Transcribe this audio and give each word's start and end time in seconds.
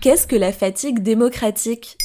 Qu'est-ce 0.00 0.26
que 0.26 0.36
la 0.36 0.50
fatigue 0.50 1.00
démocratique? 1.00 1.98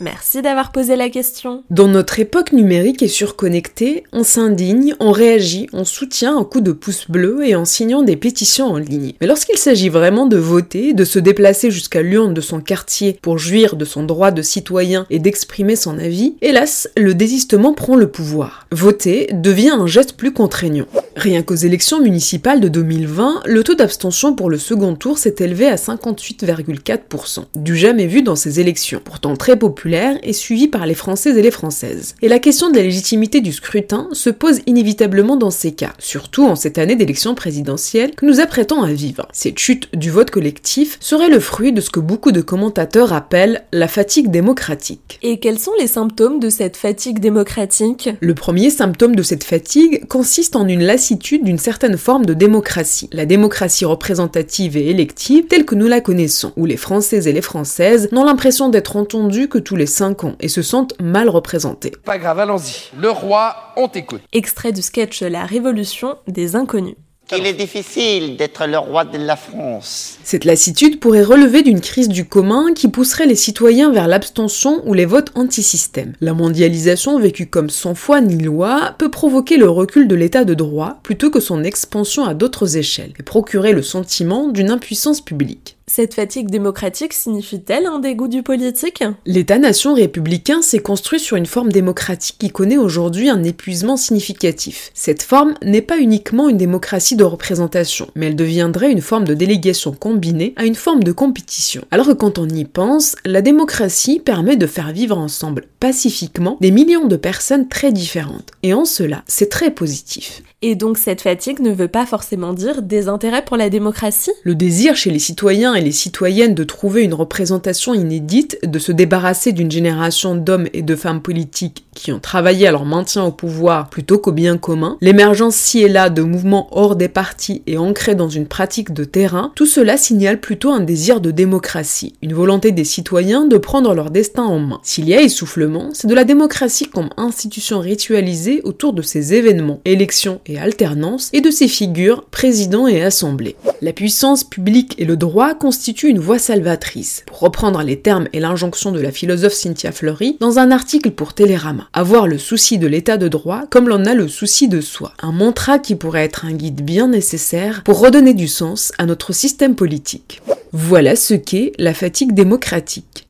Merci 0.00 0.40
d'avoir 0.40 0.72
posé 0.72 0.96
la 0.96 1.10
question. 1.10 1.62
Dans 1.68 1.86
notre 1.86 2.18
époque 2.18 2.52
numérique 2.52 3.02
et 3.02 3.08
surconnectée, 3.08 4.04
on 4.14 4.22
s'indigne, 4.22 4.94
on 4.98 5.12
réagit, 5.12 5.68
on 5.74 5.84
soutient 5.84 6.38
un 6.38 6.44
coup 6.44 6.62
de 6.62 6.72
pouce 6.72 7.10
bleu 7.10 7.46
et 7.46 7.54
en 7.54 7.66
signant 7.66 8.00
des 8.00 8.16
pétitions 8.16 8.68
en 8.68 8.78
ligne. 8.78 9.12
Mais 9.20 9.26
lorsqu'il 9.26 9.58
s'agit 9.58 9.90
vraiment 9.90 10.24
de 10.24 10.38
voter, 10.38 10.94
de 10.94 11.04
se 11.04 11.18
déplacer 11.18 11.70
jusqu'à 11.70 12.00
l'urne 12.00 12.32
de 12.32 12.40
son 12.40 12.62
quartier 12.62 13.18
pour 13.20 13.36
jouir 13.36 13.76
de 13.76 13.84
son 13.84 14.02
droit 14.04 14.30
de 14.30 14.40
citoyen 14.40 15.04
et 15.10 15.18
d'exprimer 15.18 15.76
son 15.76 15.98
avis, 15.98 16.36
hélas, 16.40 16.88
le 16.96 17.12
désistement 17.12 17.74
prend 17.74 17.96
le 17.96 18.10
pouvoir. 18.10 18.66
Voter 18.72 19.28
devient 19.34 19.76
un 19.78 19.86
geste 19.86 20.14
plus 20.14 20.32
contraignant. 20.32 20.86
Rien 21.20 21.42
qu'aux 21.42 21.54
élections 21.54 22.00
municipales 22.00 22.60
de 22.60 22.68
2020, 22.68 23.42
le 23.44 23.62
taux 23.62 23.74
d'abstention 23.74 24.34
pour 24.34 24.48
le 24.48 24.56
second 24.56 24.94
tour 24.94 25.18
s'est 25.18 25.34
élevé 25.40 25.66
à 25.66 25.74
58,4%, 25.74 27.44
du 27.56 27.76
jamais 27.76 28.06
vu 28.06 28.22
dans 28.22 28.36
ces 28.36 28.58
élections, 28.58 29.02
pourtant 29.04 29.36
très 29.36 29.58
populaires 29.58 30.18
et 30.22 30.32
suivies 30.32 30.68
par 30.68 30.86
les 30.86 30.94
Français 30.94 31.38
et 31.38 31.42
les 31.42 31.50
Françaises. 31.50 32.14
Et 32.22 32.28
la 32.28 32.38
question 32.38 32.70
de 32.70 32.76
la 32.76 32.84
légitimité 32.84 33.42
du 33.42 33.52
scrutin 33.52 34.08
se 34.12 34.30
pose 34.30 34.60
inévitablement 34.66 35.36
dans 35.36 35.50
ces 35.50 35.72
cas, 35.72 35.92
surtout 35.98 36.46
en 36.46 36.56
cette 36.56 36.78
année 36.78 36.96
d'élection 36.96 37.34
présidentielle 37.34 38.14
que 38.14 38.24
nous 38.24 38.40
apprêtons 38.40 38.82
à 38.82 38.90
vivre. 38.90 39.28
Cette 39.30 39.58
chute 39.58 39.94
du 39.94 40.10
vote 40.10 40.30
collectif 40.30 40.96
serait 41.00 41.28
le 41.28 41.38
fruit 41.38 41.74
de 41.74 41.82
ce 41.82 41.90
que 41.90 42.00
beaucoup 42.00 42.32
de 42.32 42.40
commentateurs 42.40 43.12
appellent 43.12 43.66
la 43.74 43.88
fatigue 43.88 44.30
démocratique. 44.30 45.18
Et 45.20 45.38
quels 45.38 45.58
sont 45.58 45.74
les 45.78 45.86
symptômes 45.86 46.40
de 46.40 46.48
cette 46.48 46.78
fatigue 46.78 47.18
démocratique? 47.18 48.08
Le 48.20 48.34
premier 48.34 48.70
symptôme 48.70 49.14
de 49.14 49.22
cette 49.22 49.44
fatigue 49.44 50.06
consiste 50.08 50.56
en 50.56 50.66
une 50.66 50.82
lassitude 50.82 51.09
d'une 51.16 51.58
certaine 51.58 51.96
forme 51.96 52.24
de 52.24 52.34
démocratie, 52.34 53.08
la 53.12 53.26
démocratie 53.26 53.84
représentative 53.84 54.76
et 54.76 54.90
élective 54.90 55.46
telle 55.46 55.64
que 55.64 55.74
nous 55.74 55.86
la 55.86 56.00
connaissons, 56.00 56.52
où 56.56 56.66
les 56.66 56.76
Français 56.76 57.28
et 57.28 57.32
les 57.32 57.42
Françaises 57.42 58.08
n'ont 58.12 58.24
l'impression 58.24 58.68
d'être 58.68 58.96
entendus 58.96 59.48
que 59.48 59.58
tous 59.58 59.76
les 59.76 59.86
cinq 59.86 60.24
ans 60.24 60.36
et 60.40 60.48
se 60.48 60.62
sentent 60.62 61.00
mal 61.00 61.28
représentés. 61.28 61.92
Pas 62.04 62.18
grave, 62.18 62.38
allons-y. 62.38 62.90
Le 62.96 63.10
roi, 63.10 63.56
on 63.76 63.88
t'écoute. 63.88 64.22
Extrait 64.32 64.72
du 64.72 64.82
sketch 64.82 65.22
La 65.22 65.44
Révolution 65.44 66.16
des 66.28 66.56
Inconnus. 66.56 66.96
Il 67.36 67.46
est 67.46 67.52
difficile 67.52 68.36
d'être 68.36 68.66
le 68.66 68.78
roi 68.78 69.04
de 69.04 69.16
la 69.16 69.36
France. 69.36 70.18
Cette 70.24 70.44
lassitude 70.44 70.98
pourrait 70.98 71.22
relever 71.22 71.62
d'une 71.62 71.80
crise 71.80 72.08
du 72.08 72.24
commun 72.24 72.72
qui 72.74 72.88
pousserait 72.88 73.26
les 73.26 73.36
citoyens 73.36 73.92
vers 73.92 74.08
l'abstention 74.08 74.82
ou 74.84 74.94
les 74.94 75.06
votes 75.06 75.30
anti-système. 75.36 76.14
La 76.20 76.34
mondialisation, 76.34 77.18
vécue 77.20 77.46
comme 77.46 77.70
sans 77.70 77.94
foi 77.94 78.20
ni 78.20 78.42
loi, 78.42 78.94
peut 78.98 79.10
provoquer 79.10 79.58
le 79.58 79.70
recul 79.70 80.08
de 80.08 80.14
l'état 80.16 80.44
de 80.44 80.54
droit 80.54 80.98
plutôt 81.02 81.30
que 81.30 81.40
son 81.40 81.62
expansion 81.62 82.24
à 82.24 82.34
d'autres 82.34 82.76
échelles 82.76 83.12
et 83.18 83.22
procurer 83.22 83.72
le 83.72 83.82
sentiment 83.82 84.48
d'une 84.48 84.70
impuissance 84.70 85.20
publique. 85.20 85.76
Cette 85.92 86.14
fatigue 86.14 86.48
démocratique 86.50 87.12
signifie-t-elle 87.12 87.84
un 87.84 87.98
dégoût 87.98 88.28
du 88.28 88.44
politique? 88.44 89.02
L'État-nation 89.26 89.92
républicain 89.92 90.62
s'est 90.62 90.78
construit 90.78 91.18
sur 91.18 91.36
une 91.36 91.46
forme 91.46 91.72
démocratique 91.72 92.36
qui 92.38 92.50
connaît 92.50 92.76
aujourd'hui 92.76 93.28
un 93.28 93.42
épuisement 93.42 93.96
significatif. 93.96 94.92
Cette 94.94 95.24
forme 95.24 95.54
n'est 95.64 95.82
pas 95.82 95.98
uniquement 95.98 96.48
une 96.48 96.58
démocratie 96.58 97.16
de 97.16 97.24
représentation, 97.24 98.06
mais 98.14 98.26
elle 98.26 98.36
deviendrait 98.36 98.92
une 98.92 99.00
forme 99.00 99.24
de 99.24 99.34
délégation 99.34 99.90
combinée 99.90 100.54
à 100.54 100.64
une 100.64 100.76
forme 100.76 101.02
de 101.02 101.10
compétition. 101.10 101.82
Alors 101.90 102.06
que 102.06 102.12
quand 102.12 102.38
on 102.38 102.48
y 102.48 102.64
pense, 102.66 103.16
la 103.24 103.42
démocratie 103.42 104.20
permet 104.20 104.56
de 104.56 104.68
faire 104.68 104.92
vivre 104.92 105.18
ensemble 105.18 105.64
pacifiquement 105.80 106.56
des 106.60 106.70
millions 106.70 107.08
de 107.08 107.16
personnes 107.16 107.66
très 107.66 107.90
différentes. 107.90 108.52
Et 108.62 108.74
en 108.74 108.84
cela, 108.84 109.24
c'est 109.26 109.50
très 109.50 109.72
positif. 109.72 110.44
Et 110.62 110.74
donc 110.74 110.98
cette 110.98 111.22
fatigue 111.22 111.58
ne 111.60 111.72
veut 111.72 111.88
pas 111.88 112.04
forcément 112.04 112.52
dire 112.52 112.82
désintérêt 112.82 113.44
pour 113.44 113.56
la 113.56 113.70
démocratie? 113.70 114.30
Le 114.44 114.54
désir 114.54 114.94
chez 114.94 115.10
les 115.10 115.18
citoyens 115.18 115.79
les 115.80 115.92
citoyennes 115.92 116.54
de 116.54 116.64
trouver 116.64 117.02
une 117.02 117.14
représentation 117.14 117.94
inédite, 117.94 118.58
de 118.62 118.78
se 118.78 118.92
débarrasser 118.92 119.52
d'une 119.52 119.70
génération 119.70 120.34
d'hommes 120.34 120.68
et 120.72 120.82
de 120.82 120.96
femmes 120.96 121.22
politiques 121.22 121.84
qui 121.94 122.12
ont 122.12 122.20
travaillé 122.20 122.66
à 122.66 122.72
leur 122.72 122.84
maintien 122.84 123.24
au 123.24 123.32
pouvoir 123.32 123.90
plutôt 123.90 124.18
qu'au 124.18 124.32
bien 124.32 124.56
commun, 124.56 124.96
l'émergence 125.00 125.56
ci 125.56 125.80
et 125.80 125.88
là 125.88 126.08
de 126.08 126.22
mouvements 126.22 126.68
hors 126.72 126.96
des 126.96 127.08
partis 127.08 127.62
et 127.66 127.78
ancrés 127.78 128.14
dans 128.14 128.28
une 128.28 128.46
pratique 128.46 128.92
de 128.92 129.04
terrain, 129.04 129.52
tout 129.54 129.66
cela 129.66 129.96
signale 129.96 130.40
plutôt 130.40 130.70
un 130.70 130.80
désir 130.80 131.20
de 131.20 131.30
démocratie, 131.30 132.14
une 132.22 132.32
volonté 132.32 132.72
des 132.72 132.84
citoyens 132.84 133.44
de 133.44 133.58
prendre 133.58 133.94
leur 133.94 134.10
destin 134.10 134.44
en 134.44 134.58
main. 134.58 134.80
S'il 134.82 135.08
y 135.08 135.14
a 135.14 135.20
essoufflement, 135.20 135.90
c'est 135.92 136.08
de 136.08 136.14
la 136.14 136.24
démocratie 136.24 136.88
comme 136.88 137.10
institution 137.16 137.80
ritualisée 137.80 138.60
autour 138.64 138.92
de 138.92 139.02
ces 139.02 139.34
événements, 139.34 139.80
élections 139.84 140.40
et 140.46 140.58
alternance, 140.58 141.30
et 141.32 141.40
de 141.40 141.50
ses 141.50 141.68
figures, 141.68 142.24
président 142.30 142.86
et 142.86 143.02
assemblée. 143.02 143.56
La 143.82 143.94
puissance 143.94 144.44
publique 144.44 144.94
et 144.98 145.06
le 145.06 145.16
droit 145.16 145.54
constituent 145.54 146.10
une 146.10 146.18
voie 146.18 146.38
salvatrice. 146.38 147.24
Pour 147.26 147.38
reprendre 147.38 147.82
les 147.82 147.98
termes 147.98 148.28
et 148.34 148.40
l'injonction 148.40 148.92
de 148.92 149.00
la 149.00 149.10
philosophe 149.10 149.54
Cynthia 149.54 149.90
Fleury 149.90 150.36
dans 150.38 150.58
un 150.58 150.70
article 150.70 151.12
pour 151.12 151.32
Télérama, 151.32 151.88
avoir 151.94 152.26
le 152.26 152.36
souci 152.36 152.76
de 152.76 152.86
l'état 152.86 153.16
de 153.16 153.28
droit 153.28 153.62
comme 153.70 153.88
l'on 153.88 154.04
a 154.04 154.12
le 154.12 154.28
souci 154.28 154.68
de 154.68 154.82
soi. 154.82 155.14
Un 155.22 155.32
mantra 155.32 155.78
qui 155.78 155.94
pourrait 155.94 156.24
être 156.24 156.44
un 156.44 156.52
guide 156.52 156.84
bien 156.84 157.08
nécessaire 157.08 157.82
pour 157.82 158.00
redonner 158.00 158.34
du 158.34 158.48
sens 158.48 158.92
à 158.98 159.06
notre 159.06 159.32
système 159.32 159.74
politique. 159.74 160.42
Voilà 160.72 161.16
ce 161.16 161.32
qu'est 161.32 161.72
la 161.78 161.94
fatigue 161.94 162.34
démocratique. 162.34 163.29